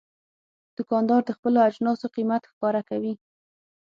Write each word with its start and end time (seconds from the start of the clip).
دوکاندار 0.77 1.21
د 1.25 1.29
خپلو 1.37 1.57
اجناسو 1.69 2.05
قیمت 2.15 2.41
ښکاره 2.51 2.81
کوي. 2.89 3.13